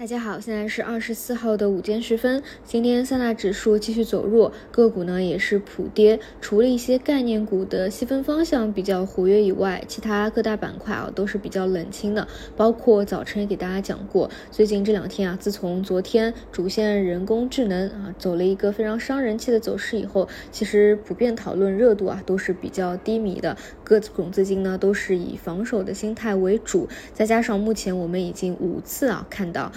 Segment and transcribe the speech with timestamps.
[0.00, 2.42] 大家好，现在是二十四号的午间时分。
[2.64, 6.18] 今天三大指数继续走弱，个股呢也是普跌。
[6.40, 12.26] 除了一些概念股的细分方向比较活跃以外，其他各大板块啊都是比较冷清的。
[12.56, 23.54] 包括早晨也给大家讲过，最近这两天啊，自从昨天主线人工智能啊走了一个非常伤人气的走势以后，其实普遍讨论热度啊都是比较低迷的。
[23.84, 29.70] 各种资金呢都是以防守的心态为主，再加上目前我们已经五次啊看到。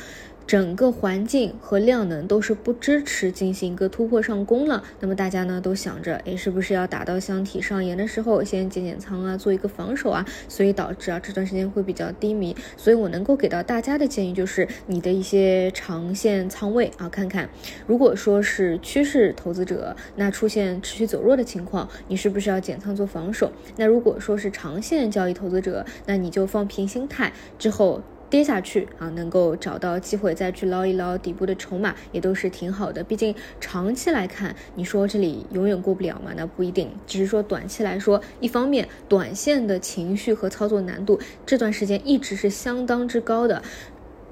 [0.46, 10.26] 整个环境和量能都是不支持进行一个突破上攻了，那么大家呢都想着，哎，是不是要打到箱体上沿的时候先减减仓啊，做一个防守啊？
[10.48, 12.56] 所以导致啊这段时间会比较低迷。
[12.76, 17.50] 所以我能够给到大家的建议就是，你的一些长线仓位啊，看看，
[17.88, 23.52] 如果说是趋势投资者，那出现持续走弱的情况，你是不是要减仓做防守？
[23.78, 28.02] 那如果说是长线交易投资者，那你就放平心态之后。
[28.34, 33.04] 跌下去啊，能够找到机会再去捞一捞底部的筹码，也都是挺好的。
[33.04, 36.32] 毕竟长期来看，你说这里永远过不了嘛？
[36.36, 36.90] 那不一定。
[37.06, 43.62] 只是说短期来说，一方面短线的情绪和操作难度这段时间一直是相当之高的。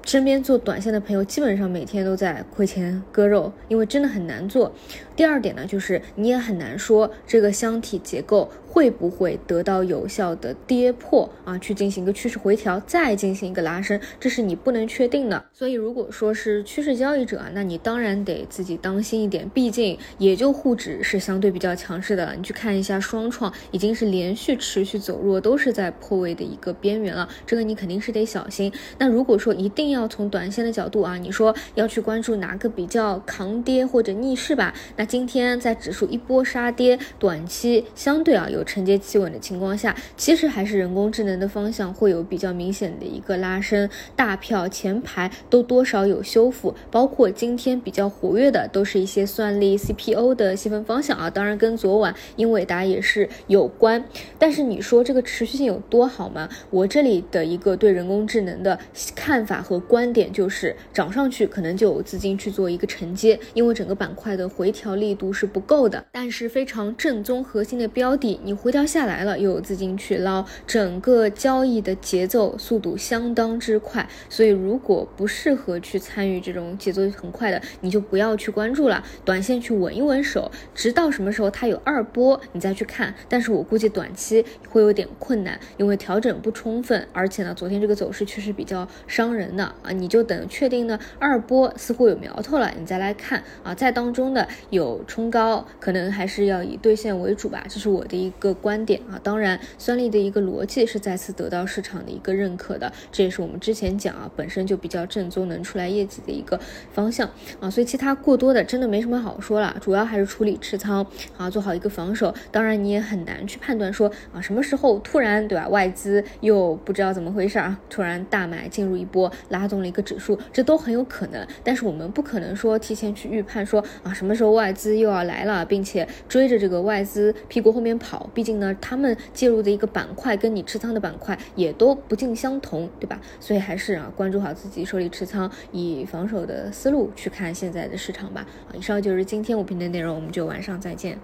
[0.04, 4.74] 身边做短线的朋友，基本上每天都在亏钱割肉，因为真的很难做。
[5.14, 8.50] 第二点呢，就是你也很难说这个箱体结构。
[8.72, 11.58] 会不会得到有效的跌破啊？
[11.58, 15.44] 去进行一个趋势回调，再进行一个拉升，这是你不能确定的。
[15.52, 19.46] 所以，如果说是趋势交易者啊，那你当然得自己当心一点。
[19.50, 22.34] 毕竟，也就沪指是相对比较强势的了。
[22.34, 27.28] 你去看一下双创，已经是连续持续走弱，都是在破位的一个边缘了。
[27.44, 28.72] 这个你肯定是得小心。
[28.96, 34.72] 那如果说一定要从短线的角度啊，你说要去关注哪个比较抗跌或者逆势吧？
[34.96, 38.61] 那今天在指数一波杀跌，短期相对啊有。
[38.64, 54.04] 承接企稳的情况下，其实还是人工智能的方向会有比较明显的一个拉升，大票前排都多少有修复，包括今天比较活跃的都是一些算力 CPU 的细分方向啊，当然跟昨晚英伟达也是有关。
[54.38, 56.48] 但是你说这个持续性有多好吗？
[56.70, 58.78] 我这里的一个对人工智能的
[59.14, 66.04] 看法和观点就是，涨上去可能就有资金去做一个承接，因为整个板块的回调力度是不够的。
[66.12, 68.51] 但是非常正宗核心的标的，你。
[68.56, 83.14] 回调下来了，又有资金去捞，整个交易的节奏速度相当之快，所以如果不适合去参与这种节奏很快的，你就不要去关注了，短线去稳一稳手，直到什么时候它有二波，你再去看。
[83.28, 98.32] 但是我估计短期会有点困难，因为调整不充分，而且呢，昨天这个走势确实比较伤人的啊，你就等确定呢二波似乎有苗头了，你再来看啊，在当中的有冲高，可能还是要以兑现为主吧，这是我的一。
[98.42, 106.58] 个观点啊，当然，算力的一个逻辑是再次得到市场的一个认可的，这也是我们之前讲啊，本身就比较正宗，能出来业绩的一个
[106.90, 112.34] 方向啊，所以其他过多的真的没什么好说了，主要还是处理持仓啊，做好一个防守。
[112.50, 121.46] 当然，你也很难去判断说啊，什么时候突然对吧，外资又不知道怎么回事啊，突然大买进入一波，拉动了一个指数，这都很有可能。
[121.62, 128.28] 但是我们不可能说提前去预判说啊，什么时候外资又要来了，并且追着这个外资屁股后面跑。
[128.34, 133.20] 毕竟呢，他们介入的一个板块跟你持仓的板块也都不尽相同，对吧？
[133.40, 138.46] 所以还是啊，关注好自己手里持仓，以防守的思路去看现在的市场吧。
[138.68, 141.18] 啊，以上就是今天五评的内容，我们就晚上再见。